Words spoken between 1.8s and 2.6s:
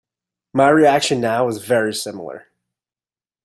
similar.